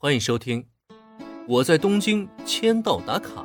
[0.00, 0.62] 欢迎收听
[1.48, 3.44] 《我在东京签到打卡》，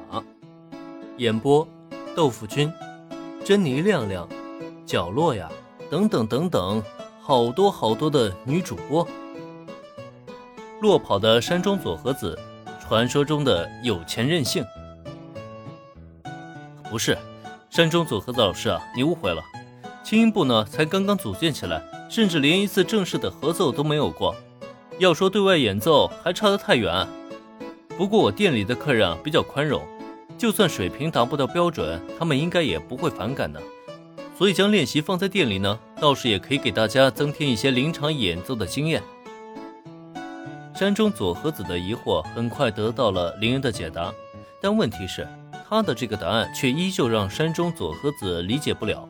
[1.18, 1.68] 演播：
[2.16, 2.72] 豆腐君、
[3.44, 4.29] 珍妮亮亮、
[4.85, 5.50] 角落呀，
[5.89, 6.83] 等等等等，
[7.19, 9.07] 好多好多的女主播。
[10.79, 12.38] 落跑的山中佐和子，
[12.79, 14.63] 传说中的有钱任性。
[16.88, 17.17] 不是，
[17.71, 19.41] 山中佐和子老师啊，你误会了。
[20.04, 21.81] 轻音部呢，才刚刚组建起来，
[22.11, 24.35] 甚至连一次正式的合奏都没有过。
[25.00, 27.07] 要说对外演奏还差得太远，
[27.97, 29.82] 不过我店里的客人比较宽容，
[30.38, 33.62] 就算水平达不到标准，他们应该也不会反感的。
[34.38, 39.02] 所以将练习放在店里呢，倒是也可以给大家增添一些临场演奏的经验。
[40.76, 44.14] 山中佐和子的疑惑很快得到了林恩的解答，
[44.62, 45.28] 但问题是，
[45.68, 49.08] 他的这个答案却依旧让山中佐和子理解不了。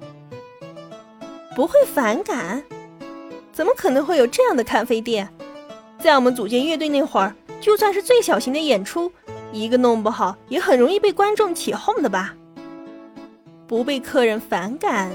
[1.56, 2.64] 不会反感？
[3.52, 5.30] 怎么可能会有这样的咖啡店？
[6.04, 9.10] 在我们组建乐队那会儿，就算是最小型的演出，
[9.54, 12.36] 一个弄不好也很容易被观众起哄的吧？
[13.66, 15.10] 不被客人反感，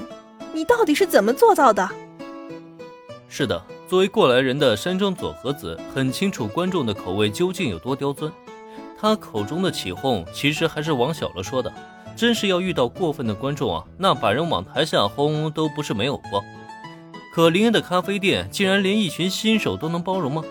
[0.55, 1.87] 你到底是怎么做到的？
[3.29, 8.33] 是的，作为过来人的山中佐和子很清楚观众的口味究竟有多刁钻。
[8.99, 11.71] 他口中的起哄，其实还是往小了说的。
[12.17, 16.43] 真是要遇到过分的观众啊，那把人往台下轰都不是没有过。
[17.35, 20.43] 可林恩的咖啡店竟然连一群新手都能包容吗？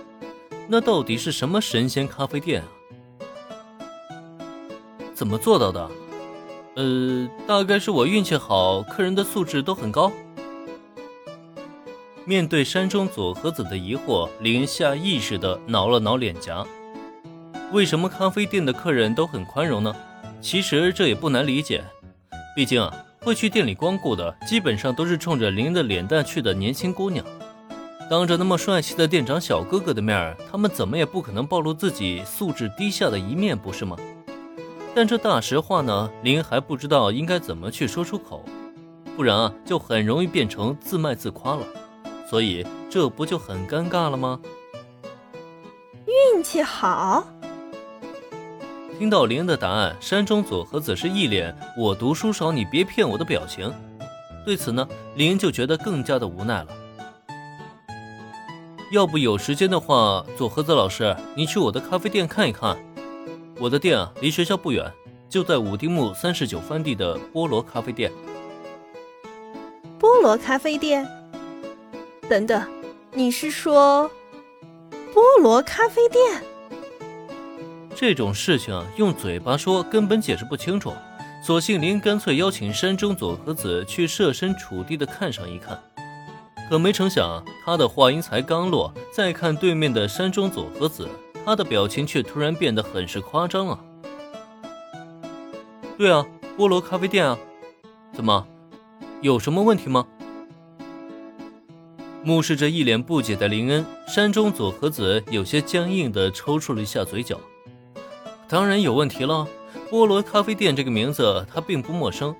[0.68, 2.68] 那到底是什么神仙咖啡店啊？
[5.14, 5.90] 怎么做到的？
[6.76, 10.12] 呃，大概是我运气好，客人的素质都很高。
[12.26, 16.66] 面对山中佐和子的疑惑，林下意识地挠了挠脸颊。
[17.72, 19.96] 为什么咖啡店的客人都很宽容呢？
[20.42, 21.84] 其实这也不难理解，
[22.56, 22.88] 毕竟，
[23.22, 27.26] 会去店里光顾的基本上都是冲着林的脸蛋去的年轻姑娘。
[28.10, 33.98] 当着那么帅气的店长小哥哥的面儿他们怎么也不可能暴露自己素质低下的一面，不是吗？
[34.96, 38.46] 但这大实话呢，林还不知道应该怎么去说出口，
[39.16, 41.66] 不然啊，就很容易变成自卖自夸了。
[42.30, 44.40] 所以这不就很尴尬了吗？
[46.06, 47.28] 运气好。
[48.98, 53.72] 听到林的答案，山中佐和子是一脸“我读书少，你别骗我的”表情。
[54.46, 56.68] 对此呢，林就觉得更加的无奈了。
[58.90, 62.78] 要不有时间的话，左和子老师，你去我的咖啡店看一看。
[63.60, 64.90] 我的店啊，离学校不远，
[65.28, 68.10] 就在武丁木三十九番地的菠萝咖啡店。
[70.00, 71.06] 菠萝咖啡店？
[72.30, 72.66] 等等，
[73.12, 74.10] 你是说
[75.14, 76.42] 菠萝咖啡店？
[77.94, 80.94] 这种事情啊，用嘴巴说根本解释不清楚，
[81.44, 85.78] 索性林干脆邀请山中佐和子去设身处地的看上一看。
[86.70, 91.08] 可没成想，他的话音才刚落，再看对面的山中佐和子，
[91.46, 93.80] 他的表情却突然变得很是夸张啊！
[95.98, 96.26] 对啊，
[96.58, 97.38] 菠萝咖啡店啊，
[98.14, 98.46] 怎么，
[99.22, 100.06] 有什么问题吗？
[102.22, 107.40] 目视着一脸不解的林恩，山中佐和子有些僵硬地抽搐了一下嘴角。
[108.50, 109.48] 当然有问题了，
[109.90, 112.36] 菠萝咖啡店这个名字他并不陌生。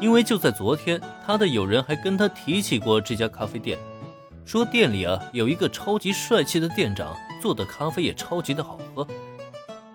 [0.00, 3.78] 因为就在昨天，他的友人还跟他提起过这家咖啡店，
[4.44, 9.06] 说店里啊有一个超级帅气的店长，做的咖啡也超级的好喝。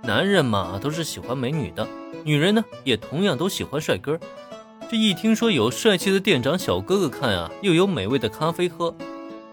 [0.03, 1.87] 男人嘛都是喜欢美女的，
[2.23, 4.19] 女人呢也同样都喜欢帅哥。
[4.89, 8.93] 这一听说有帅气的店长小哥哥看啊，又有美味的咖啡喝，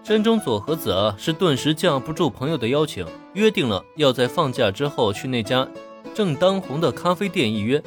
[0.03, 5.67] 山中佐和子啊是顿时架不住朋友的邀请，约定了要在放假之后去那家
[6.15, 7.81] 正当红的咖啡店一约。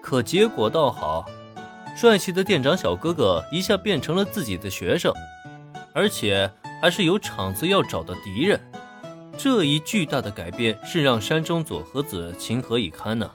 [0.00, 1.26] 可结果倒好。
[1.94, 5.12] 帅气的店长小哥哥一下变成了自己的学生，
[5.92, 8.60] 而且还是有场子要找的敌人。
[9.38, 13.30] 这一巨大的改变是让山中佐和子情何以堪呢？